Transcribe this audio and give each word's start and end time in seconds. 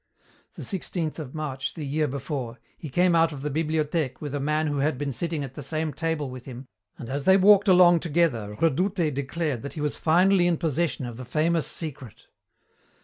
The 0.55 0.63
16th 0.63 1.19
of 1.19 1.35
March 1.35 1.75
the 1.75 1.85
year 1.85 2.07
before, 2.07 2.57
he 2.75 2.89
came 2.89 3.15
out 3.15 3.31
of 3.31 3.43
the 3.43 3.51
Bibliothèque 3.51 4.19
with 4.19 4.33
a 4.33 4.39
man 4.39 4.65
who 4.65 4.79
had 4.79 4.97
been 4.97 5.11
sitting 5.11 5.43
at 5.43 5.53
the 5.53 5.61
same 5.61 5.93
table 5.93 6.27
with 6.31 6.45
him, 6.45 6.65
and 6.97 7.07
as 7.07 7.25
they 7.25 7.37
walked 7.37 7.67
along 7.67 7.99
together 7.99 8.57
Redoutez 8.59 9.13
declared 9.13 9.61
that 9.61 9.73
he 9.73 9.79
was 9.81 9.97
finally 9.97 10.47
in 10.47 10.57
possession 10.57 11.05
of 11.05 11.17
the 11.17 11.23
famous 11.23 11.67
secret. 11.67 12.25